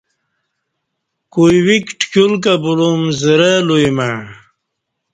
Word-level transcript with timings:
کوئی 1.33 1.57
ویک 1.65 1.85
ٹکیول 1.99 2.33
کہ 2.43 2.53
بولوم 2.63 3.01
زرہ 3.21 3.53
لوئی 3.67 3.89
مع 3.97 4.11